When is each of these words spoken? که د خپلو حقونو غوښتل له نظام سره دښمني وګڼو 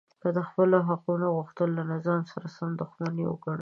که 0.21 0.29
د 0.37 0.39
خپلو 0.47 0.77
حقونو 0.89 1.25
غوښتل 1.37 1.69
له 1.77 1.83
نظام 1.93 2.21
سره 2.31 2.47
دښمني 2.81 3.23
وګڼو 3.27 3.59